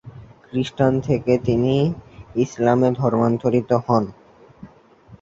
[0.45, 1.75] খ্রিষ্টান থেকে তিনি
[2.35, 4.03] ইসলামে ধর্মান্তরিত হন।